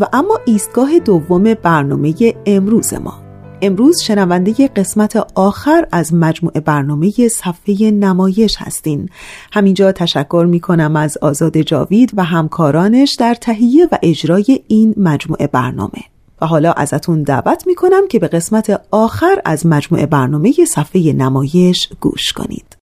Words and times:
و 0.00 0.06
اما 0.12 0.38
ایستگاه 0.44 0.98
دوم 0.98 1.54
برنامه 1.54 2.14
امروز 2.46 2.94
ما. 2.94 3.26
امروز 3.62 4.02
شنونده 4.02 4.68
قسمت 4.68 5.16
آخر 5.34 5.86
از 5.92 6.14
مجموعه 6.14 6.60
برنامه 6.60 7.12
صفحه 7.28 7.90
نمایش 7.90 8.56
هستین. 8.58 9.08
همینجا 9.52 9.92
تشکر 9.92 10.46
می 10.50 10.60
کنم 10.60 10.96
از 10.96 11.18
آزاد 11.22 11.58
جاوید 11.58 12.12
و 12.16 12.24
همکارانش 12.24 13.16
در 13.18 13.34
تهیه 13.34 13.88
و 13.92 13.98
اجرای 14.02 14.60
این 14.68 14.94
مجموعه 14.96 15.46
برنامه. 15.46 16.02
و 16.40 16.46
حالا 16.46 16.72
ازتون 16.72 17.22
دعوت 17.22 17.66
می 17.66 17.74
کنم 17.74 18.08
که 18.08 18.18
به 18.18 18.28
قسمت 18.28 18.82
آخر 18.90 19.42
از 19.44 19.66
مجموعه 19.66 20.06
برنامه 20.06 20.52
صفحه 20.68 21.12
نمایش 21.12 21.88
گوش 22.00 22.32
کنید. 22.32 22.75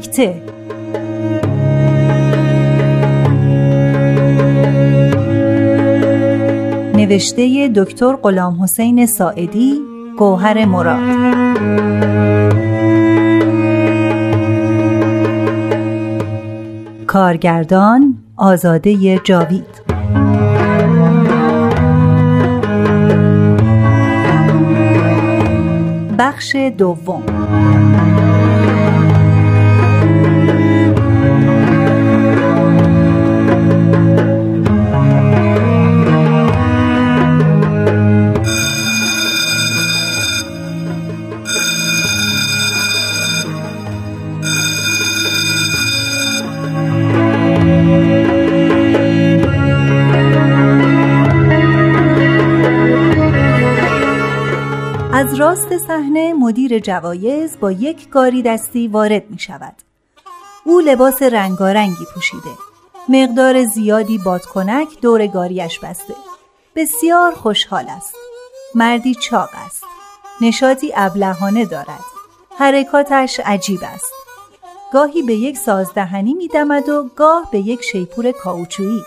دیکته 0.00 0.42
نوشته 6.94 7.68
دکتر 7.68 8.16
غلام 8.16 8.62
حسین 8.62 9.06
ساعدی 9.06 9.80
گوهر 10.18 10.64
مراد. 10.64 11.00
کارگردان 17.06 18.14
آزاده 18.36 19.18
جاوید. 19.24 19.82
بخش 26.18 26.56
دوم. 26.78 27.22
مدیر 56.70 56.82
جوایز 56.82 57.60
با 57.60 57.72
یک 57.72 58.08
گاری 58.08 58.42
دستی 58.42 58.88
وارد 58.88 59.30
می 59.30 59.38
شود. 59.38 59.74
او 60.64 60.80
لباس 60.80 61.22
رنگارنگی 61.22 62.04
پوشیده. 62.14 62.50
مقدار 63.08 63.64
زیادی 63.64 64.18
بادکنک 64.18 65.00
دور 65.00 65.26
گاریش 65.26 65.78
بسته. 65.78 66.14
بسیار 66.76 67.34
خوشحال 67.34 67.84
است. 67.88 68.14
مردی 68.74 69.14
چاق 69.14 69.48
است. 69.66 69.84
نشاطی 70.40 70.92
ابلهانه 70.96 71.64
دارد. 71.64 72.04
حرکاتش 72.58 73.40
عجیب 73.44 73.80
است. 73.82 74.12
گاهی 74.92 75.22
به 75.22 75.34
یک 75.34 75.58
سازدهنی 75.58 76.34
می 76.34 76.48
دمد 76.48 76.88
و 76.88 77.10
گاه 77.16 77.48
به 77.52 77.58
یک 77.58 77.82
شیپور 77.82 78.32
کاوچویی. 78.32 79.02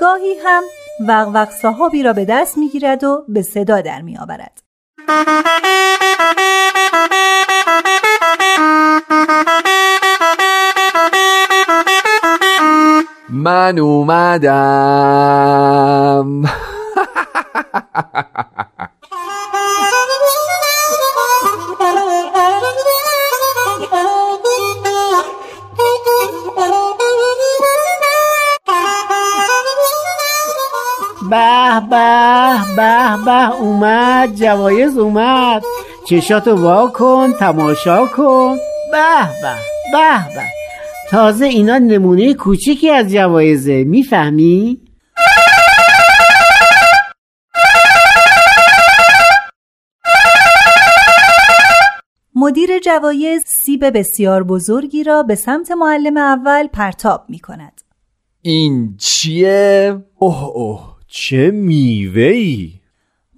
گاهی 0.00 0.34
هم 0.44 0.62
وقوق 1.08 1.50
صحابی 1.50 2.02
را 2.02 2.12
به 2.12 2.24
دست 2.24 2.58
می 2.58 2.68
گیرد 2.68 3.04
و 3.04 3.24
به 3.28 3.42
صدا 3.42 3.80
در 3.80 4.02
می 4.02 4.18
من 13.36 13.78
اومدم. 13.78 14.56
به 31.30 31.80
به 31.90 32.58
به 32.76 33.24
به 33.24 33.50
اومد 33.60 34.34
جوایز 34.34 34.98
اومد. 34.98 35.62
چشاتو 36.08 36.54
وا 36.54 36.88
کن 36.88 37.32
تماشا 37.32 38.06
کن. 38.06 38.56
به 38.92 39.28
به 39.42 39.54
به 39.92 40.34
به. 40.34 40.55
تازه 41.10 41.46
اینا 41.46 41.78
نمونه 41.78 42.34
کوچیکی 42.34 42.90
از 42.90 43.12
جوایزه 43.12 43.84
می‌فهمی؟ 43.84 44.80
مدیر 52.34 52.78
جوایز 52.78 53.42
سیب 53.64 53.98
بسیار 53.98 54.42
بزرگی 54.42 55.04
را 55.04 55.22
به 55.22 55.34
سمت 55.34 55.70
معلم 55.70 56.16
اول 56.16 56.66
پرتاب 56.66 57.24
می 57.28 57.38
کند. 57.38 57.80
این 58.42 58.96
چیه؟ 58.96 60.04
اوه 60.18 60.44
اوه 60.44 60.96
چه 61.08 61.50
میوهی 61.50 62.80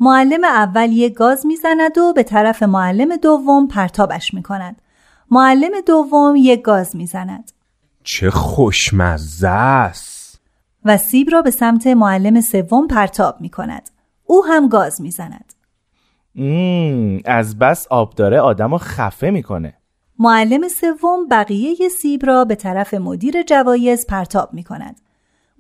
معلم 0.01 0.45
اول 0.45 0.93
یک 0.93 1.15
گاز 1.15 1.47
می‌زند 1.47 1.99
و 1.99 2.13
به 2.13 2.23
طرف 2.23 2.63
معلم 2.63 3.17
دوم 3.17 3.69
پرتابش 3.69 4.35
می 4.35 4.43
کند. 4.43 4.83
معلم 5.31 5.81
دوم 5.87 6.37
یک 6.37 6.63
گاز 6.63 6.97
می‌زند. 6.97 7.53
چه 8.11 8.31
خوشمزه 8.31 9.49
است 9.49 10.41
و 10.85 10.97
سیب 10.97 11.29
را 11.33 11.43
به 11.43 11.51
سمت 11.51 11.87
معلم 11.87 12.41
سوم 12.41 12.87
پرتاب 12.87 13.41
می 13.41 13.49
کند. 13.49 13.91
او 14.25 14.45
هم 14.45 14.69
گاز 14.69 15.01
می‌زند. 15.01 15.55
از 17.25 17.59
بس 17.59 17.87
آب 17.91 18.15
داره 18.15 18.41
آدم 18.41 18.73
رو 18.73 18.79
خفه 18.79 19.31
می‌کنه 19.31 19.75
معلم 20.19 20.69
سوم 20.69 21.29
بقیه 21.31 21.89
سیب 21.89 22.27
را 22.27 22.45
به 22.45 22.55
طرف 22.55 22.95
مدیر 22.95 23.43
جوایز 23.43 24.07
پرتاب 24.07 24.55
می 24.55 24.65
کند. 24.65 25.01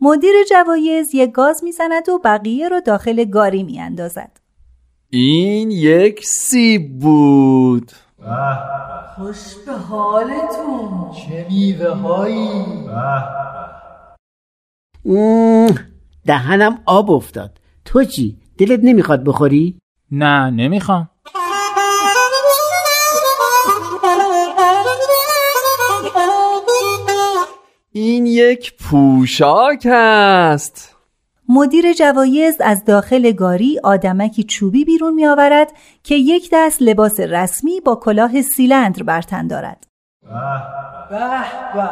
مدیر 0.00 0.34
جوایز 0.50 1.14
یک 1.14 1.32
گاز 1.32 1.64
می‌زند 1.64 2.08
و 2.08 2.18
بقیه 2.24 2.68
را 2.68 2.80
داخل 2.80 3.24
گاری 3.24 3.62
می 3.62 3.80
اندازد. 3.80 4.40
این 5.10 5.70
یک 5.70 6.26
سیب 6.26 6.98
بود 6.98 7.92
خوش 9.16 9.54
به 9.66 9.72
حالتون. 9.72 11.10
چه 11.12 11.46
میوه 11.50 11.88
هایی 11.90 12.64
دهنم 16.26 16.78
آب 16.86 17.10
افتاد. 17.10 17.58
تو 17.84 18.04
چی؟ 18.04 18.38
دلت 18.58 18.80
نمی‌خواد 18.82 19.24
بخوری؟ 19.24 19.78
نه 20.10 20.50
نمی‌خوام. 20.50 21.10
این 27.92 28.26
یک 28.26 28.76
پوشاک 28.76 29.86
است 29.90 30.97
مدیر 31.50 31.92
جوایز 31.92 32.56
از 32.60 32.84
داخل 32.84 33.32
گاری 33.32 33.80
آدمکی 33.84 34.44
چوبی 34.44 34.84
بیرون 34.84 35.14
می 35.14 35.26
آورد 35.26 35.72
که 36.02 36.14
یک 36.14 36.48
دست 36.52 36.82
لباس 36.82 37.20
رسمی 37.20 37.80
با 37.80 37.96
کلاه 37.96 38.42
سیلندر 38.42 39.02
بر 39.02 39.22
تن 39.22 39.46
دارد. 39.46 39.86
به 41.10 41.18
به 41.74 41.88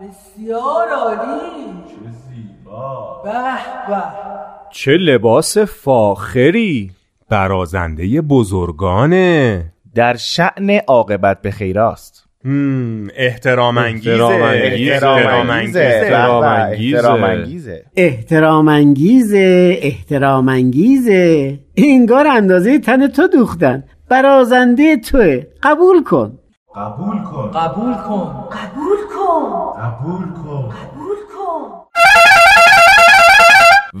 بسیار 0.00 0.88
عالی. 0.88 1.66
چه 1.88 2.10
زیبا. 2.28 3.22
به 3.24 3.32
به. 3.88 4.02
چه 4.70 4.92
لباس 4.92 5.58
فاخری. 5.58 6.90
برازنده 7.28 8.20
بزرگانه. 8.20 9.64
در 9.94 10.16
شعن 10.16 10.70
عاقبت 10.70 11.42
به 11.42 11.50
خیراست. 11.50 12.23
احترام 13.16 13.78
انگیزه 13.78 14.24
احترام 14.24 15.50
انگیزه 15.50 15.80
احترام 15.80 16.44
انگیزه 16.44 16.74
احترام 16.76 17.24
انگیزه 17.24 17.84
احترام 17.96 18.68
انگیزه 18.68 19.78
احترام 19.82 20.48
انگیزه 20.48 21.58
انگار 21.76 22.26
اندازه 22.26 22.78
تن 22.78 23.06
تو 23.06 23.26
دوختن. 23.28 23.84
برازنده 24.08 24.96
توه. 24.96 25.42
قبول 25.62 26.02
کن. 26.02 26.38
قبول 26.76 27.22
کن. 27.22 27.50
قبول 27.50 27.94
کن. 27.94 28.46
قبول 28.52 28.98
کن. 29.16 29.72
قبول 29.80 30.26
کن. 30.36 31.70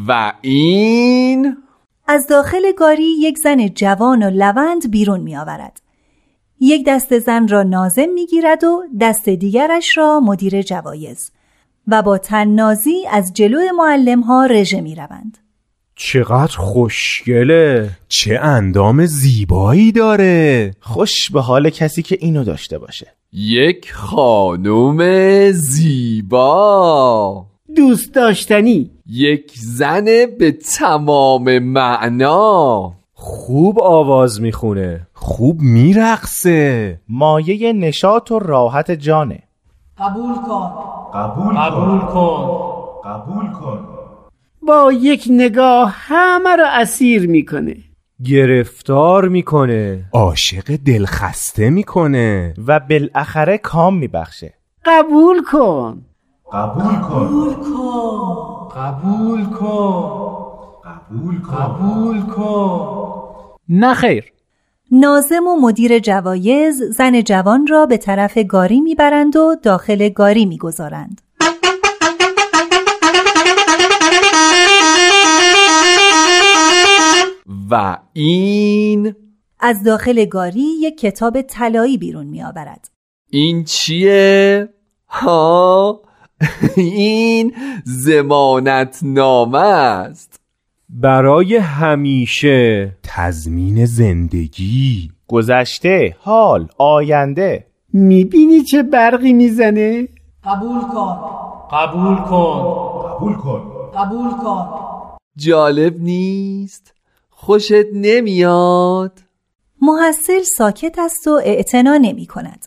و 0.08 0.32
این 0.40 1.56
از 2.08 2.26
داخل 2.26 2.72
گاری 2.78 3.20
یک 3.20 3.38
زن 3.38 3.68
جوان 3.68 4.22
و 4.22 4.30
لوند 4.30 4.90
بیرون 4.90 5.20
می 5.20 5.36
آورد. 5.36 5.83
یک 6.66 6.84
دست 6.86 7.18
زن 7.18 7.48
را 7.48 7.62
نازم 7.62 8.08
می 8.14 8.26
گیرد 8.26 8.64
و 8.64 8.82
دست 9.00 9.28
دیگرش 9.28 9.96
را 9.98 10.20
مدیر 10.20 10.62
جوایز 10.62 11.30
و 11.88 12.02
با 12.02 12.18
تننازی 12.18 13.06
از 13.10 13.32
جلو 13.34 13.58
معلم 13.78 14.20
ها 14.20 14.46
رژه 14.46 14.80
می 14.80 14.94
روند. 14.94 15.38
چقدر 15.96 16.56
خوشگله! 16.56 17.90
چه 18.08 18.38
اندام 18.42 19.06
زیبایی 19.06 19.92
داره! 19.92 20.74
خوش 20.80 21.30
به 21.30 21.40
حال 21.40 21.70
کسی 21.70 22.02
که 22.02 22.18
اینو 22.20 22.44
داشته 22.44 22.78
باشه. 22.78 23.06
یک 23.32 23.92
خانم 23.92 25.00
زیبا. 25.52 27.46
دوست 27.76 28.14
داشتنی. 28.14 28.90
یک 29.06 29.52
زن 29.56 30.04
به 30.38 30.52
تمام 30.52 31.58
معنا. 31.58 32.92
خوب 33.26 33.80
آواز 33.80 34.40
می‌خونه. 34.40 35.06
خوب 35.14 35.60
میرقصه. 35.60 37.00
مایه 37.08 37.72
نشاط 37.72 38.30
و 38.30 38.38
راحت 38.38 38.90
جانه. 38.90 39.42
قبول 39.98 40.34
کن. 40.34 40.70
قبول 41.14 41.54
قبول 41.54 41.98
کن 41.98 42.06
کن. 42.06 43.10
قبول 43.10 43.52
کن. 43.52 43.78
با 44.68 44.92
یک 44.92 45.24
نگاه 45.30 45.94
همه 45.96 46.56
رو 46.56 46.64
اسیر 46.70 47.28
می‌کنه. 47.28 47.76
گرفتار 48.24 49.28
می‌کنه. 49.28 50.04
عاشق 50.12 50.76
دلخسته 50.86 51.70
می‌کنه. 51.70 52.54
و 52.66 52.80
بالاخره 52.80 53.58
کام 53.58 53.96
میبخشه. 53.96 54.54
قبول 54.84 55.42
کن. 55.52 56.02
قبول 56.52 56.94
کن. 57.00 57.26
قبول 57.26 57.54
کن. 57.54 58.68
قبول 58.76 59.44
کن. 59.44 60.23
قبول 60.84 61.40
کن. 62.22 63.34
نه 63.68 63.94
خیر. 63.94 64.32
نازم 64.90 65.46
و 65.46 65.60
مدیر 65.60 65.98
جوایز 65.98 66.82
زن 66.82 67.22
جوان 67.22 67.66
را 67.66 67.86
به 67.86 67.96
طرف 67.96 68.38
گاری 68.38 68.80
می‌برند 68.80 69.36
و 69.36 69.56
داخل 69.62 70.08
گاری 70.08 70.46
می‌گذارند. 70.46 71.20
و 77.70 77.98
این 78.12 79.14
از 79.60 79.82
داخل 79.82 80.24
گاری 80.24 80.66
یک 80.80 80.98
کتاب 80.98 81.42
طلایی 81.42 81.98
بیرون 81.98 82.26
میآورد. 82.26 82.88
این 83.30 83.64
چیه؟ 83.64 84.68
ها؟ 85.08 86.02
این 86.76 87.54
زمانت 87.84 88.98
نامه 89.02 89.58
است. 89.58 90.43
برای 90.96 91.56
همیشه. 91.56 92.96
تضمین 93.02 93.86
زندگی. 93.86 95.10
گذشته 95.28 96.16
حال 96.20 96.68
آینده. 96.78 97.66
می‌بینی 97.92 98.62
چه 98.62 98.82
برقی 98.82 99.32
می‌زنه؟ 99.32 100.08
قبول 100.44 100.80
کن. 100.80 101.18
قبول 101.72 102.16
کن. 102.16 102.62
قبول 103.08 103.34
کن. 103.34 103.90
قبول 103.96 104.30
کن. 104.30 104.68
جالب 105.36 106.00
نیست؟ 106.00 106.94
خوشت 107.30 107.86
نمیاد؟ 107.94 109.18
محصل 109.82 110.42
ساکت 110.42 110.98
است 110.98 111.28
و 111.28 111.40
اعتنا 111.44 111.96
نمی 111.96 112.26
کند. 112.26 112.66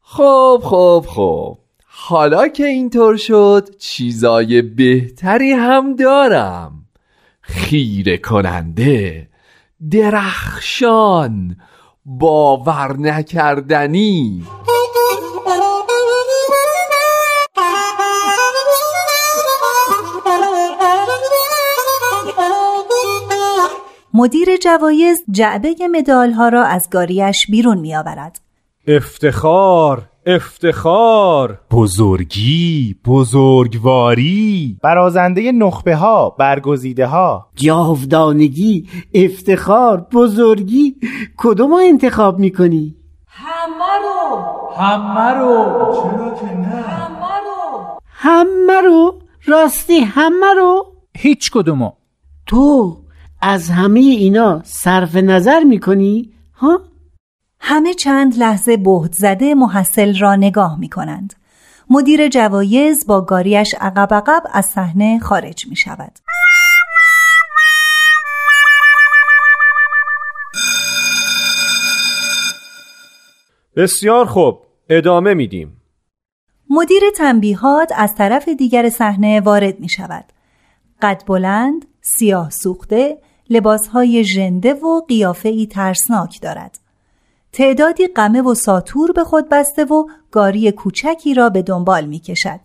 خب 0.00 0.60
خب 0.64 1.04
خب. 1.08 1.58
حالا 1.86 2.48
که 2.48 2.66
اینطور 2.66 3.16
شد 3.16 3.68
چیزای 3.78 4.62
بهتری 4.62 5.52
هم 5.52 5.96
دارم. 5.96 6.77
خیره 7.48 8.18
کننده 8.18 9.28
درخشان 9.90 11.56
باور 12.04 12.96
نکردنی. 12.96 14.42
مدیر 24.14 24.56
جوایز 24.56 25.18
جعبه 25.30 25.74
مدال 25.92 26.32
ها 26.32 26.48
را 26.48 26.64
از 26.64 26.88
گاریش 26.90 27.46
بیرون 27.50 27.78
می 27.78 27.96
آورد. 27.96 28.40
افتخار! 28.86 30.08
افتخار. 30.30 31.60
بزرگی 31.70 32.96
بزرگواری. 33.06 34.76
برازنده 34.82 35.52
نخبه 35.52 35.96
ها 35.96 36.30
برگزیده 36.30 37.06
ها 37.06 37.46
جاودانگی 37.54 38.88
افتخار 39.14 40.06
بزرگی. 40.12 40.96
کدوم 41.36 41.70
رو 41.70 41.76
انتخاب 41.76 42.38
می‌کنی؟ 42.38 42.96
همه 43.26 43.84
رو. 44.02 44.38
همه 44.76 45.38
رو. 45.38 45.64
چرا 45.94 46.34
که 46.40 46.56
نه؟ 46.56 46.66
همه 46.66 47.34
رو. 47.44 47.98
همه 48.08 48.80
رو؟ 48.80 49.18
راستی 49.46 49.98
همه 49.98 50.54
رو؟ 50.56 50.86
هیچ 51.16 51.50
کدومو. 51.50 51.92
تو 52.46 52.96
از 53.42 53.70
همه 53.70 54.00
اینا 54.00 54.60
صرف 54.64 55.16
نظر 55.16 55.64
می‌کنی؟ 55.64 56.30
ها؟ 56.54 56.80
همه 57.60 57.94
چند 57.94 58.38
لحظه 58.38 58.76
بهت 58.76 59.12
زده 59.12 59.54
محصل 59.54 60.18
را 60.18 60.36
نگاه 60.36 60.78
می 60.78 60.88
کنند. 60.88 61.34
مدیر 61.90 62.28
جوایز 62.28 63.06
با 63.06 63.20
گاریش 63.20 63.74
عقب 63.80 64.14
عقب 64.14 64.42
از 64.52 64.66
صحنه 64.66 65.18
خارج 65.18 65.66
می 65.68 65.76
شود. 65.76 66.12
بسیار 73.76 74.26
خوب 74.26 74.58
ادامه 74.88 75.34
میدیم 75.34 75.82
مدیر 76.70 77.02
تنبیهات 77.16 77.92
از 77.96 78.14
طرف 78.14 78.48
دیگر 78.48 78.88
صحنه 78.88 79.40
وارد 79.40 79.80
می 79.80 79.88
شود. 79.88 80.24
قد 81.02 81.22
بلند، 81.26 81.86
سیاه 82.00 82.50
سوخته، 82.50 83.18
لباسهای 83.50 84.24
ژنده 84.24 84.74
و 84.74 85.00
قیافه‌ای 85.08 85.66
ترسناک 85.66 86.40
دارد. 86.42 86.78
تعدادی 87.52 88.06
قمه 88.06 88.42
و 88.42 88.54
ساتور 88.54 89.12
به 89.12 89.24
خود 89.24 89.48
بسته 89.48 89.84
و 89.84 90.06
گاری 90.30 90.72
کوچکی 90.72 91.34
را 91.34 91.48
به 91.48 91.62
دنبال 91.62 92.06
می 92.06 92.18
کشد. 92.18 92.60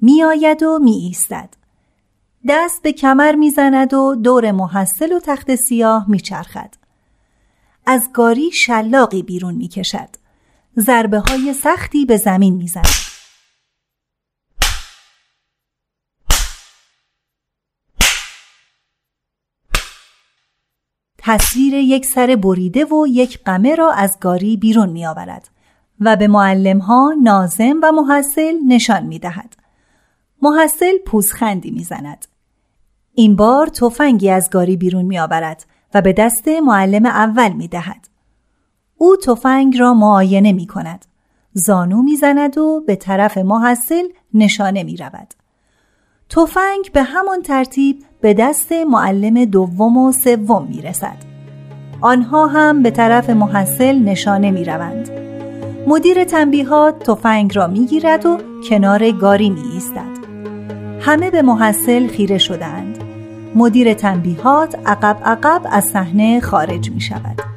می 0.00 0.22
آید 0.22 0.62
و 0.62 0.78
می 0.78 0.92
ایستد. 0.92 1.48
دست 2.48 2.82
به 2.82 2.92
کمر 2.92 3.34
می 3.34 3.50
زند 3.50 3.94
و 3.94 4.14
دور 4.14 4.52
محصل 4.52 5.12
و 5.12 5.20
تخت 5.20 5.54
سیاه 5.54 6.04
می 6.08 6.20
چرخد. 6.20 6.74
از 7.86 8.08
گاری 8.14 8.50
شلاقی 8.50 9.22
بیرون 9.22 9.54
می 9.54 9.68
کشد. 9.68 10.08
ضربه 10.78 11.18
های 11.18 11.52
سختی 11.52 12.04
به 12.04 12.16
زمین 12.16 12.54
می 12.54 12.68
زند. 12.68 13.05
تصویر 21.26 21.74
یک 21.74 22.06
سر 22.06 22.36
بریده 22.36 22.84
و 22.84 23.06
یک 23.08 23.38
قمه 23.44 23.74
را 23.74 23.92
از 23.92 24.18
گاری 24.20 24.56
بیرون 24.56 24.88
می 24.88 25.06
آورد 25.06 25.48
و 26.00 26.16
به 26.16 26.28
معلم 26.28 26.78
ها 26.78 27.14
نازم 27.22 27.80
و 27.82 27.92
محصل 27.92 28.54
نشان 28.68 29.06
می 29.06 29.18
دهد. 29.18 29.56
محصل 30.42 30.98
پوزخندی 31.06 31.70
می 31.70 31.84
زند. 31.84 32.26
این 33.14 33.36
بار 33.36 33.66
تفنگی 33.66 34.30
از 34.30 34.50
گاری 34.50 34.76
بیرون 34.76 35.04
می 35.04 35.18
آورد 35.18 35.66
و 35.94 36.02
به 36.02 36.12
دست 36.12 36.48
معلم 36.48 37.06
اول 37.06 37.52
می 37.52 37.68
دهد. 37.68 38.08
او 38.96 39.16
تفنگ 39.16 39.78
را 39.78 39.94
معاینه 39.94 40.52
می 40.52 40.66
کند. 40.66 41.06
زانو 41.52 42.02
می 42.02 42.16
زند 42.16 42.58
و 42.58 42.84
به 42.86 42.96
طرف 42.96 43.38
محصل 43.38 44.04
نشانه 44.34 44.82
می 44.82 44.96
رود. 44.96 45.34
تفنگ 46.30 46.92
به 46.92 47.02
همان 47.02 47.42
ترتیب 47.42 48.04
به 48.20 48.34
دست 48.34 48.72
معلم 48.72 49.44
دوم 49.44 49.96
و 49.96 50.12
سوم 50.12 50.66
می 50.70 50.82
رسد. 50.82 51.16
آنها 52.00 52.46
هم 52.46 52.82
به 52.82 52.90
طرف 52.90 53.30
محصل 53.30 53.98
نشانه 53.98 54.50
می 54.50 54.64
روند. 54.64 55.10
مدیر 55.86 56.24
تنبیهات 56.24 56.98
تفنگ 56.98 57.56
را 57.56 57.66
می 57.66 57.86
گیرد 57.86 58.26
و 58.26 58.38
کنار 58.68 59.10
گاری 59.10 59.50
می 59.50 59.62
ایستد. 59.72 60.16
همه 61.00 61.30
به 61.30 61.42
محصل 61.42 62.06
خیره 62.08 62.38
شدند. 62.38 62.98
مدیر 63.54 63.94
تنبیهات 63.94 64.78
عقب 64.86 65.16
عقب 65.24 65.60
از 65.70 65.84
صحنه 65.84 66.40
خارج 66.40 66.90
می 66.90 67.00
شود. 67.00 67.55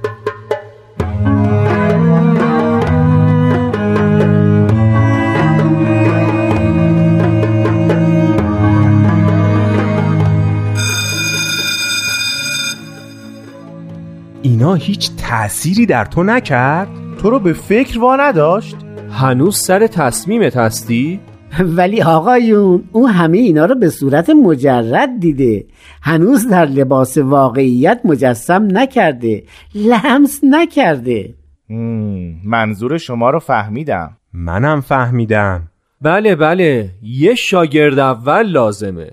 اینا 14.59 14.73
هیچ 14.73 15.11
تأثیری 15.15 15.85
در 15.85 16.05
تو 16.05 16.23
نکرد؟ 16.23 16.87
تو 17.21 17.29
رو 17.29 17.39
به 17.39 17.53
فکر 17.53 17.99
وا 17.99 18.15
نداشت؟ 18.15 18.75
هنوز 19.11 19.57
سر 19.57 19.87
تصمیمت 19.87 20.57
هستی؟ 20.57 21.19
ولی 21.59 22.01
آقایون 22.01 22.83
او 22.91 23.07
همه 23.07 23.37
اینا 23.37 23.65
رو 23.65 23.75
به 23.75 23.89
صورت 23.89 24.29
مجرد 24.29 25.19
دیده. 25.19 25.65
هنوز 26.01 26.47
در 26.47 26.65
لباس 26.65 27.17
واقعیت 27.17 28.01
مجسم 28.05 28.67
نکرده. 28.77 29.43
لمس 29.75 30.39
نکرده. 30.43 31.35
مم، 31.69 32.35
منظور 32.45 32.97
شما 32.97 33.29
رو 33.29 33.39
فهمیدم. 33.39 34.17
منم 34.33 34.81
فهمیدم. 34.81 35.67
بله 36.01 36.35
بله. 36.35 36.89
یه 37.01 37.35
شاگرد 37.35 37.99
اول 37.99 38.47
لازمه. 38.47 39.11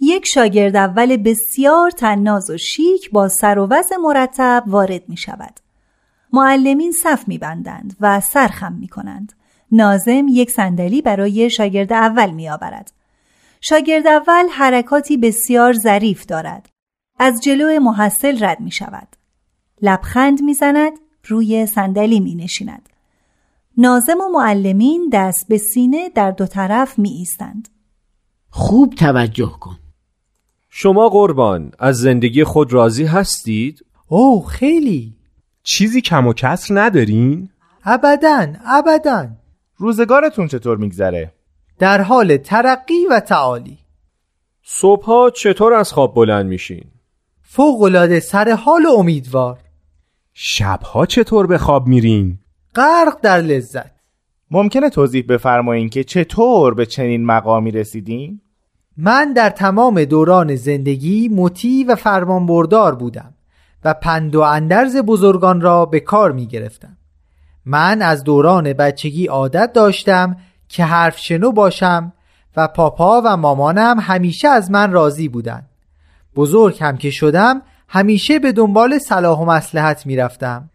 یک 0.00 0.26
شاگرد 0.26 0.76
اول 0.76 1.16
بسیار 1.16 1.90
تناز 1.90 2.50
و 2.50 2.56
شیک 2.56 3.10
با 3.10 3.28
سر 3.28 3.58
و 3.58 3.66
وضع 3.70 3.96
مرتب 3.96 4.64
وارد 4.66 5.08
می 5.08 5.16
شود. 5.16 5.60
معلمین 6.32 6.92
صف 6.92 7.28
می 7.28 7.38
بندند 7.38 7.96
و 8.00 8.20
سرخم 8.20 8.72
می 8.72 8.88
کنند. 8.88 9.32
نازم 9.72 10.26
یک 10.28 10.50
صندلی 10.50 11.02
برای 11.02 11.50
شاگرد 11.50 11.92
اول 11.92 12.30
می 12.30 12.48
آورد. 12.48 12.92
شاگرد 13.60 14.06
اول 14.06 14.48
حرکاتی 14.48 15.16
بسیار 15.16 15.72
ظریف 15.72 16.26
دارد. 16.26 16.68
از 17.18 17.40
جلو 17.40 17.80
محصل 17.80 18.44
رد 18.44 18.60
می 18.60 18.70
شود. 18.70 19.08
لبخند 19.82 20.42
می 20.42 20.54
زند، 20.54 20.92
روی 21.26 21.66
صندلی 21.66 22.20
می 22.20 22.34
نشیند. 22.34 22.88
نازم 23.76 24.20
و 24.20 24.28
معلمین 24.32 25.10
دست 25.12 25.48
به 25.48 25.58
سینه 25.58 26.08
در 26.08 26.30
دو 26.30 26.46
طرف 26.46 26.98
می 26.98 27.10
ایستند. 27.10 27.68
خوب 28.50 28.94
توجه 28.94 29.52
کن 29.60 29.79
شما 30.70 31.08
قربان 31.08 31.72
از 31.78 31.98
زندگی 31.98 32.44
خود 32.44 32.72
راضی 32.72 33.04
هستید؟ 33.04 33.84
اوه 34.08 34.48
خیلی 34.48 35.16
چیزی 35.62 36.00
کم 36.00 36.26
و 36.26 36.32
کسر 36.32 36.74
ندارین؟ 36.80 37.50
ابدا 37.84 38.46
ابدا 38.66 39.28
روزگارتون 39.76 40.46
چطور 40.46 40.76
میگذره؟ 40.76 41.32
در 41.78 42.00
حال 42.02 42.36
ترقی 42.36 43.06
و 43.10 43.20
تعالی 43.20 43.78
صبحها 44.62 45.30
چطور 45.30 45.72
از 45.74 45.92
خواب 45.92 46.14
بلند 46.14 46.46
میشین؟ 46.46 46.84
فوقالعاده 47.42 48.20
سر 48.20 48.50
حال 48.50 48.86
و 48.86 48.90
امیدوار 48.90 49.58
شبها 50.32 51.06
چطور 51.06 51.46
به 51.46 51.58
خواب 51.58 51.86
میرین؟ 51.86 52.38
غرق 52.74 53.20
در 53.22 53.40
لذت 53.40 53.90
ممکنه 54.50 54.90
توضیح 54.90 55.24
بفرمایین 55.28 55.88
که 55.88 56.04
چطور 56.04 56.74
به 56.74 56.86
چنین 56.86 57.24
مقامی 57.24 57.70
رسیدین؟ 57.70 58.40
من 59.02 59.32
در 59.32 59.50
تمام 59.50 60.04
دوران 60.04 60.56
زندگی 60.56 61.28
مطیع 61.28 61.86
و 61.88 61.94
فرمانبردار 61.94 62.94
بودم 62.94 63.34
و 63.84 63.94
پند 63.94 64.36
و 64.36 64.40
اندرز 64.40 64.96
بزرگان 64.96 65.60
را 65.60 65.86
به 65.86 66.00
کار 66.00 66.32
می 66.32 66.46
گرفتم. 66.46 66.96
من 67.64 68.02
از 68.02 68.24
دوران 68.24 68.72
بچگی 68.72 69.26
عادت 69.26 69.72
داشتم 69.72 70.36
که 70.68 70.84
حرف 70.84 71.18
شنو 71.18 71.52
باشم 71.52 72.12
و 72.56 72.68
پاپا 72.68 73.22
و 73.24 73.36
مامانم 73.36 74.00
همیشه 74.00 74.48
از 74.48 74.70
من 74.70 74.92
راضی 74.92 75.28
بودند. 75.28 75.68
بزرگ 76.36 76.76
هم 76.80 76.96
که 76.96 77.10
شدم 77.10 77.62
همیشه 77.88 78.38
به 78.38 78.52
دنبال 78.52 78.98
صلاح 78.98 79.38
و 79.38 79.44
مسلحت 79.44 80.06
می 80.06 80.16
رفتم 80.16 80.70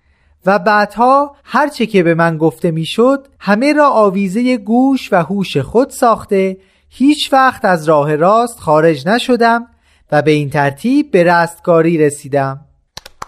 و 0.46 0.60
بعدها 0.60 1.36
هرچه 1.44 1.86
که 1.86 2.04
به 2.04 2.14
من 2.14 2.38
گفته 2.38 2.72
می‌شد 2.72 3.28
همه 3.40 3.74
را 3.74 3.90
آویزه 3.90 4.58
گوش 4.58 5.14
و 5.14 5.24
هوش 5.24 5.58
خود 5.58 5.90
ساخته 5.90 6.58
هیچ 6.98 7.34
وقت 7.34 7.66
از 7.66 7.90
راه 7.90 8.16
راست 8.16 8.60
خارج 8.60 9.08
نشدم 9.08 9.68
و 10.12 10.22
به 10.22 10.32
این 10.32 10.50
ترتیب 10.50 11.12
به 11.12 11.24
رستگاری 11.24 11.98
رسیدم 11.98 12.60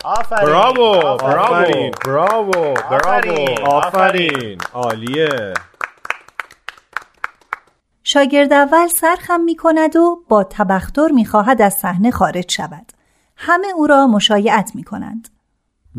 آفرین. 0.04 0.46
براوو 0.46 1.92
براوو 2.06 2.74
آفرین. 3.66 4.58
عالیه 4.74 5.54
شاگرد 8.04 8.54
اول 8.54 8.88
سرخم 8.88 9.42
می 9.42 9.56
کند 9.56 9.96
و 9.96 10.24
با 10.30 10.44
تبختر 10.44 11.08
می 11.12 11.26
خواهد 11.26 11.62
از 11.62 11.74
صحنه 11.74 12.12
خارج 12.12 12.52
شود. 12.52 12.92
همه 13.36 13.68
او 13.76 13.88
را 13.88 14.08
مشایعت 14.08 14.72
می 14.76 14.84
کنند. 14.84 15.30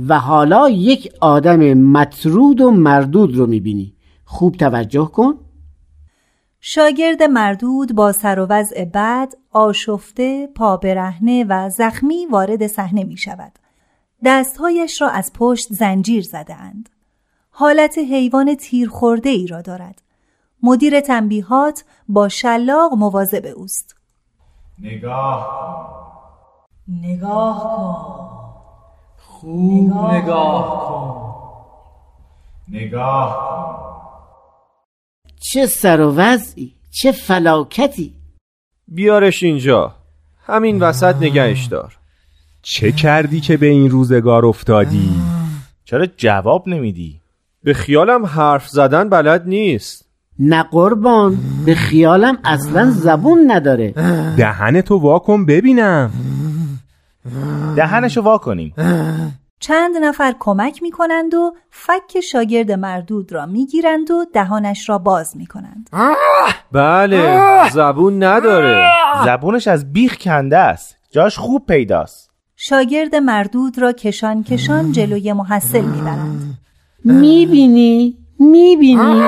و 0.09 0.19
حالا 0.19 0.69
یک 0.69 1.13
آدم 1.21 1.75
مطرود 1.75 2.61
و 2.61 2.71
مردود 2.71 3.37
رو 3.37 3.47
می‌بینی 3.47 3.95
خوب 4.25 4.57
توجه 4.57 5.11
کن 5.15 5.35
شاگرد 6.61 7.23
مردود 7.23 7.95
با 7.95 8.13
سر 8.13 8.39
و 8.39 8.47
وضع 8.47 8.85
بد، 8.85 9.35
آشفته، 9.53 10.47
پا 10.47 10.77
برهنه 10.77 11.45
و 11.49 11.71
زخمی 11.71 12.27
وارد 12.27 12.67
صحنه 12.67 13.05
می 13.05 13.17
شود. 13.17 13.53
دستهایش 14.25 15.03
را 15.03 15.09
از 15.09 15.33
پشت 15.35 15.73
زنجیر 15.73 16.23
زده 16.25 16.55
اند. 16.55 16.89
حالت 17.51 17.99
حیوان 17.99 18.55
تیر 18.55 18.89
خورده 18.89 19.29
ای 19.29 19.47
را 19.47 19.63
دارد. 19.63 20.03
مدیر 20.63 21.01
تنبیهات 21.01 21.85
با 22.09 22.29
شلاق 22.29 22.95
مواظب 22.95 23.47
اوست. 23.57 23.95
نگاه 24.79 25.49
کن 25.51 26.95
نگاه 27.03 27.63
کن 27.63 28.29
خوب 29.17 30.13
نگاه 30.13 30.89
کن 30.89 31.35
نگاه 32.69 33.37
کن 33.37 33.78
چه 35.53 35.67
سر 35.67 36.01
و 36.01 36.15
وضعی 36.15 36.75
چه 36.91 37.13
فلاکتی. 37.13 38.15
بیارش 38.89 39.43
اینجا. 39.43 39.95
همین 40.47 40.79
وسط 40.79 41.17
نگهش 41.17 41.65
دار. 41.65 41.99
چه 42.63 42.93
کردی 42.93 43.41
که 43.41 43.57
به 43.57 43.67
این 43.67 43.91
روزگار 43.91 44.47
افتادی؟ 44.47 45.11
چرا 45.85 46.07
جواب 46.17 46.69
نمیدی؟ 46.69 47.21
به 47.65 47.75
خیالم 47.75 48.27
حرف 48.27 48.69
زدن 48.69 49.09
بلد 49.09 49.49
نیست. 49.49 50.09
نه 50.39 50.63
قربان 50.63 51.39
به 51.67 51.75
خیالم 51.75 52.39
اصلا 52.45 52.91
زبون 52.91 53.51
نداره. 53.51 53.91
دهنتو 54.37 54.99
واکن 54.99 55.47
ببینم. 55.47 56.11
دهنشو 57.77 58.21
وا 58.21 58.39
کنیم. 58.39 58.75
چند 59.61 59.97
نفر 59.97 60.35
کمک 60.39 60.83
می 60.83 60.91
کنند 60.91 61.35
و 61.35 61.55
فک 61.71 62.21
شاگرد 62.21 62.73
مردود 62.73 63.33
را 63.33 63.47
می 63.47 63.67
گیرند 63.67 64.11
و 64.11 64.25
دهانش 64.35 64.89
را 64.89 64.99
باز 64.99 65.37
می 65.37 65.47
کنند. 65.47 65.91
بله 66.73 67.71
زبون 67.71 68.23
نداره. 68.23 68.91
زبونش 69.25 69.69
از 69.69 69.93
بیخ 69.93 70.17
کنده 70.17 70.59
است. 70.59 70.97
جاش 71.11 71.39
خوب 71.39 71.67
پیداست. 71.67 72.31
شاگرد 72.57 73.15
مردود 73.15 73.79
را 73.79 73.93
کشان 73.93 74.43
کشان 74.43 74.93
جلوی 74.93 75.33
محصل 75.33 75.85
می 75.85 76.01
برند. 76.01 76.59
می‌بینی؟ 77.05 78.17
می‌بینی؟ 78.39 79.23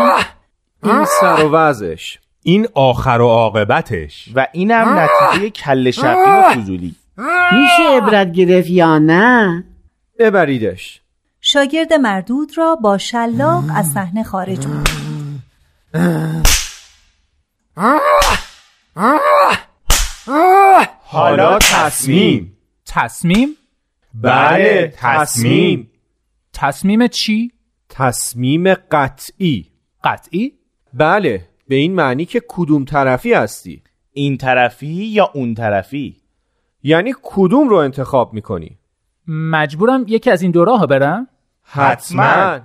این 0.84 1.04
سر 1.20 1.44
و 1.44 1.50
وضعش. 1.52 2.18
این 2.42 2.68
آخر 2.74 3.20
و 3.20 3.28
عاقبتش. 3.28 4.28
و 4.34 4.46
اینم 4.52 4.98
نتیجه 4.98 5.50
کل 5.50 5.90
شقی 5.90 6.30
و 6.30 6.42
فضولی. 6.42 6.94
میشه 7.52 7.96
عبرت 7.96 8.32
گرفت 8.32 8.70
یا 8.70 8.98
نه؟ 8.98 9.64
ببریدش. 10.20 11.00
شاگرد 11.40 11.92
مردود 11.92 12.58
را 12.58 12.76
با 12.76 12.98
شلاق 12.98 13.64
از 13.74 13.86
صحنه 13.86 14.22
خارج 14.22 14.66
می 14.66 14.82
حالا 21.04 21.58
تصمیم. 21.58 22.56
تصمیم؟ 22.86 23.48
بله 24.14 24.94
تصمیم. 24.96 25.90
تصمیم 26.52 27.06
چی؟ 27.06 27.52
تصمیم 27.88 28.74
قطعی. 28.74 29.66
قطعی؟ 30.04 30.52
بله 30.94 31.48
به 31.68 31.74
این 31.74 31.94
معنی 31.94 32.24
که 32.24 32.42
کدوم 32.48 32.84
طرفی 32.84 33.32
هستی؟ 33.32 33.82
این 34.12 34.36
طرفی 34.36 34.86
یا 34.86 35.30
اون 35.34 35.54
طرفی؟ 35.54 36.16
یعنی 36.82 37.14
کدوم 37.22 37.68
رو 37.68 37.76
انتخاب 37.76 38.34
می‌کنی؟ 38.34 38.79
مجبورم 39.32 40.04
یکی 40.08 40.30
از 40.30 40.42
این 40.42 40.50
دو 40.50 40.64
راه 40.64 40.86
برم؟ 40.86 41.28
حتما 41.62 42.60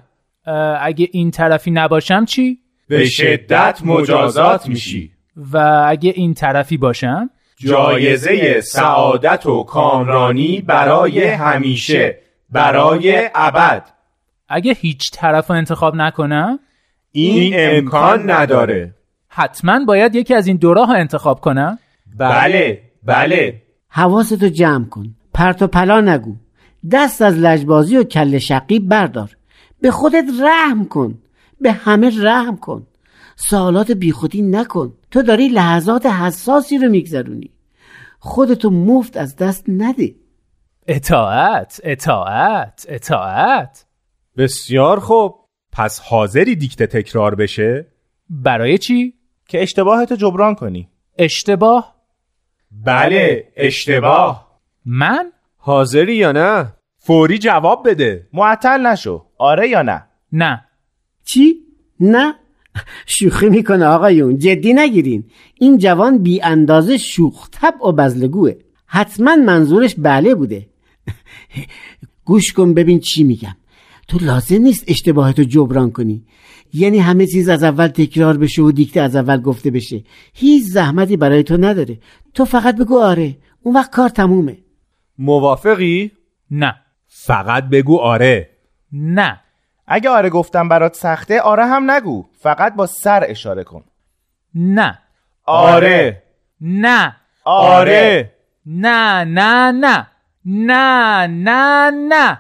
اگه 0.82 1.10
این 1.12 1.32
طرفی 1.32 1.72
نباشم 1.72 2.26
چی؟ 2.26 2.60
به 2.88 3.06
شدت 3.06 3.82
مجازات 3.86 4.68
میشی 4.68 5.12
و 5.52 5.84
اگه 5.88 6.14
این 6.16 6.34
طرفی 6.34 6.78
باشم؟ 6.78 7.30
جایزه 7.58 8.62
سعادت 8.62 9.46
و 9.46 9.64
کامرانی 9.64 10.62
برای 10.62 11.24
همیشه 11.28 12.20
برای 12.50 13.30
ابد 13.36 13.90
اگه 14.50 14.74
هیچ 14.74 15.12
طرف 15.14 15.50
رو 15.50 15.56
انتخاب 15.56 15.96
نکنم؟ 15.96 16.60
این 17.12 17.54
امکان 17.58 18.32
نداره 18.32 18.96
حتما 19.28 19.86
باید 19.86 20.16
یکی 20.16 20.34
از 20.34 20.48
این 20.48 20.58
دو 20.58 20.74
راه 20.74 20.90
انتخاب 20.90 21.40
کنم؟ 21.40 21.80
بله 22.18 22.82
بله 23.04 23.62
حواستو 23.90 24.50
جمع 24.50 24.86
کن 24.86 25.16
پرت 25.34 25.62
و 25.62 25.68
پلا 25.68 26.02
نگو 26.02 26.36
دست 26.92 27.22
از 27.22 27.38
لجبازی 27.38 27.98
و 27.98 28.04
کل 28.04 28.38
شقی 28.38 28.80
بردار. 28.80 29.38
به 29.82 29.92
خودت 29.92 30.26
رحم 30.44 30.86
کن. 30.86 31.18
به 31.62 31.72
همه 31.72 32.24
رحم 32.24 32.58
کن. 32.58 32.88
سوالات 33.36 33.92
بیخودی 33.92 34.42
نکن. 34.42 34.94
تو 35.12 35.22
داری 35.22 35.48
لحظات 35.48 36.06
حساسی 36.06 36.78
رو 36.78 36.90
میگذرونی. 36.90 37.52
خودتو 38.20 38.70
مفت 38.70 39.18
از 39.18 39.36
دست 39.36 39.66
نده. 39.68 40.16
اطاعت 40.88 41.82
اطاعت 41.84 42.86
اطاعت. 42.90 43.86
بسیار 44.38 45.00
خوب. 45.00 45.36
پس 45.72 46.00
حاضری 46.00 46.56
دیکته 46.56 46.88
تکرار 46.88 47.36
بشه؟ 47.36 47.88
برای 48.30 48.78
چی؟ 48.78 49.14
که 49.48 49.62
اشتباهتو 49.62 50.16
جبران 50.16 50.56
کنی. 50.56 50.90
اشتباه؟ 51.18 51.96
بله 52.72 53.52
اشتباه. 53.56 54.60
من؟ 54.86 55.32
حاضری 55.68 56.16
یا 56.16 56.32
نه؟ 56.32 56.74
فوری 56.98 57.38
جواب 57.38 57.90
بده. 57.90 58.28
معطل 58.34 58.86
نشو. 58.88 59.26
آره 59.38 59.70
یا 59.70 59.82
نه؟ 59.82 60.04
نه. 60.32 60.66
چی؟ 61.26 61.56
نه؟ 62.00 62.36
شوخی 63.06 63.50
می‌کنه 63.50 63.86
آقایون. 63.86 64.38
جدی 64.38 64.74
نگیرین. 64.74 65.24
این 65.56 65.78
جوان 65.78 66.18
بی 66.18 66.42
اندازه 66.42 66.98
شوخ 66.98 67.50
طبع 67.52 67.88
و 67.88 67.92
بزلگوه. 67.92 68.52
حتما 68.86 69.36
منظورش 69.36 69.96
بله 69.98 70.36
بوده. 70.36 70.68
گوش 72.26 72.54
کن 72.54 72.74
ببین 72.74 73.00
چی 73.00 73.24
میگم. 73.24 73.56
تو 74.08 74.18
لازم 74.22 74.62
نیست 74.62 74.84
اشتباهتو 74.88 75.44
جبران 75.44 75.92
کنی. 75.92 76.26
یعنی 76.74 77.00
همه 77.00 77.28
چیز 77.28 77.50
از 77.50 77.64
اول 77.64 77.88
تکرار 77.88 78.38
بشه 78.38 78.62
و 78.62 78.72
دیکته 78.72 79.02
از 79.02 79.16
اول 79.16 79.42
گفته 79.42 79.72
بشه. 79.72 80.04
هیچ 80.34 80.64
زحمتی 80.64 81.18
برای 81.18 81.44
تو 81.44 81.58
نداره. 81.58 82.00
تو 82.34 82.46
فقط 82.46 82.78
بگو 82.78 83.00
آره. 83.00 83.38
اون 83.64 83.76
وقت 83.76 83.92
کار 83.92 84.10
تمومه. 84.10 84.65
موافقی؟ 85.18 86.12
نه. 86.52 86.76
فقط 87.08 87.64
بگو 87.64 87.98
آره. 87.98 88.50
نه. 88.92 89.42
اگه 89.88 90.10
آره 90.10 90.30
گفتم 90.30 90.70
برات 90.70 90.96
سخته 90.96 91.42
آره 91.42 91.66
هم 91.66 91.92
نگو. 91.92 92.26
فقط 92.40 92.76
با 92.76 92.86
سر 92.86 93.26
اشاره 93.28 93.64
کن. 93.64 93.84
نه. 94.56 95.00
آره. 95.46 96.24
نه. 96.62 97.16
آره. 97.44 98.32
نه 98.66 99.24
نه 99.24 99.72
نه. 99.72 100.08
نه 100.46 101.28
نه 101.28 101.92
نه. 101.92 102.40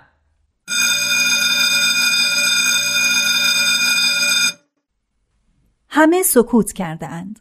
همه 5.89 6.23
سکوت 6.23 6.71
کرده 6.71 7.07
اند. 7.07 7.39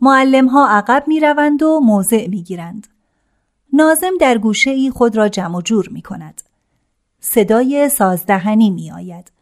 معلم 0.00 0.46
ها 0.46 0.68
عقب 0.68 1.04
می 1.06 1.20
روند 1.20 1.62
و 1.62 1.80
موضع 1.80 2.26
می 2.26 2.42
گیرند. 2.42 2.86
نازم 3.76 4.12
در 4.20 4.38
گوشه 4.38 4.70
ای 4.70 4.90
خود 4.90 5.16
را 5.16 5.28
جمع 5.28 5.56
و 5.56 5.62
جور 5.62 5.88
می 5.88 6.02
کند. 6.02 6.42
صدای 7.20 7.88
سازدهنی 7.88 8.70
می 8.70 8.90
آید. 8.90 9.32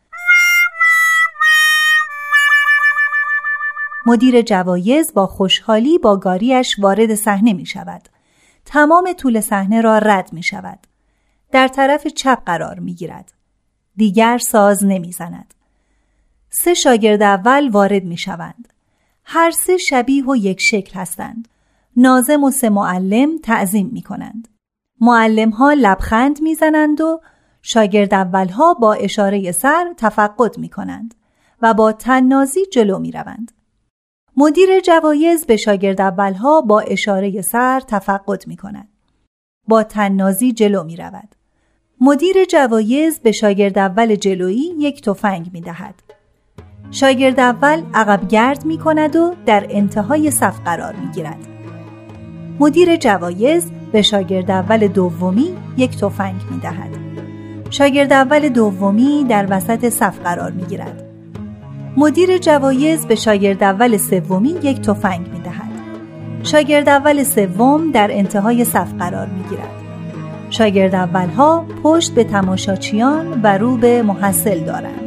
مدیر 4.06 4.42
جوایز 4.42 5.14
با 5.14 5.26
خوشحالی 5.26 5.98
با 5.98 6.16
گاریش 6.16 6.76
وارد 6.78 7.14
صحنه 7.14 7.52
می 7.52 7.66
شود. 7.66 8.08
تمام 8.64 9.12
طول 9.12 9.40
صحنه 9.40 9.80
را 9.80 9.98
رد 9.98 10.32
می 10.32 10.42
شود. 10.42 10.78
در 11.52 11.68
طرف 11.68 12.06
چپ 12.06 12.42
قرار 12.46 12.78
می 12.78 12.94
گیرد. 12.94 13.32
دیگر 13.96 14.38
ساز 14.38 14.84
نمی 14.84 15.12
زند. 15.12 15.54
سه 16.50 16.74
شاگرد 16.74 17.22
اول 17.22 17.68
وارد 17.68 18.04
می 18.04 18.18
شوند. 18.18 18.72
هر 19.24 19.50
سه 19.50 19.76
شبیه 19.76 20.24
و 20.24 20.36
یک 20.36 20.60
شکل 20.60 21.00
هستند. 21.00 21.48
نازم 21.96 22.44
و 22.44 22.50
سه 22.50 22.68
معلم 22.68 23.38
تعظیم 23.38 23.90
می 23.92 24.02
کنند. 24.02 24.48
معلم 25.00 25.50
ها 25.50 25.72
لبخند 25.72 26.42
می 26.42 26.54
زنند 26.54 27.00
و 27.00 27.20
شاگرد 27.62 28.14
اول 28.14 28.48
ها 28.48 28.74
با 28.74 28.92
اشاره 28.92 29.52
سر 29.52 29.94
تفقد 29.96 30.58
می 30.58 30.68
کنند 30.68 31.14
و 31.62 31.74
با 31.74 31.92
تننازی 31.92 32.66
جلو 32.72 32.98
می 32.98 33.12
روند. 33.12 33.52
مدیر 34.36 34.80
جوایز 34.80 35.46
به 35.46 35.56
شاگرد 35.56 36.00
اول 36.00 36.34
ها 36.34 36.60
با 36.60 36.80
اشاره 36.80 37.42
سر 37.42 37.80
تفقد 37.80 38.46
می 38.46 38.56
کند. 38.56 38.88
با 39.68 39.82
تننازی 39.82 40.52
جلو 40.52 40.84
می 40.84 40.96
رود. 40.96 41.34
مدیر 42.00 42.44
جوایز 42.44 43.20
به 43.20 43.32
شاگرد 43.32 43.78
اول 43.78 44.14
جلویی 44.14 44.74
یک 44.78 45.02
تفنگ 45.02 45.50
می 45.52 45.60
دهد. 45.60 45.94
شاگرد 46.90 47.40
اول 47.40 47.82
عقب 47.94 48.28
گرد 48.28 48.64
می 48.64 48.78
کند 48.78 49.16
و 49.16 49.34
در 49.46 49.66
انتهای 49.70 50.30
صف 50.30 50.60
قرار 50.60 50.96
می 50.96 51.10
گیرد. 51.10 51.53
مدیر 52.60 52.96
جوایز 52.96 53.70
به 53.92 54.02
شاگرد 54.02 54.50
اول 54.50 54.86
دومی 54.86 55.48
یک 55.76 55.96
تفنگ 55.96 56.40
می 56.50 56.60
دهد. 56.60 56.90
شاگرد 57.70 58.12
اول 58.12 58.48
دومی 58.48 59.24
در 59.28 59.46
وسط 59.50 59.88
صف 59.88 60.18
قرار 60.20 60.50
می 60.50 60.62
گیرد. 60.64 61.04
مدیر 61.96 62.38
جوایز 62.38 63.06
به 63.06 63.14
شاگرد 63.14 63.62
اول 63.62 63.96
سومی 63.96 64.54
یک 64.62 64.80
تفنگ 64.80 65.28
می 65.32 65.40
دهد. 65.40 65.70
شاگرد 66.42 66.88
اول 66.88 67.22
سوم 67.22 67.90
در 67.90 68.08
انتهای 68.10 68.64
صف 68.64 68.92
قرار 68.98 69.26
می 69.26 69.42
گیرد. 69.48 69.70
شاگرد 70.50 70.94
اولها 70.94 71.64
پشت 71.82 72.14
به 72.14 72.24
تماشاچیان 72.24 73.40
و 73.42 73.58
رو 73.58 73.76
به 73.76 74.02
محصل 74.02 74.60
دارند. 74.60 75.03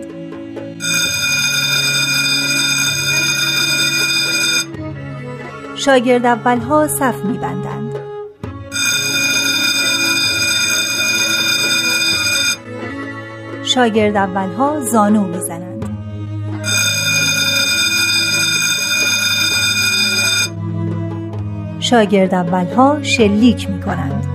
شاگرد 5.87 6.25
اولها 6.25 6.87
صف 6.87 7.25
میبندند. 7.25 7.95
شاگرد 13.63 14.17
اولها 14.17 14.79
زانو 14.81 15.27
می‌زنند. 15.27 15.85
شاگرد 21.79 22.33
اولها 22.33 23.03
شلیک 23.03 23.69
می‌کنند. 23.69 24.25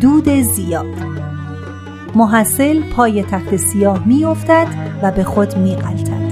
دود 0.00 0.28
زیاد 0.28 0.86
محصل 2.14 2.80
پای 2.80 3.22
تخت 3.22 3.56
سیاه 3.56 4.06
میافتد 4.06 4.66
و 5.02 5.10
به 5.10 5.24
خود 5.24 5.56
میغلطد 5.56 6.24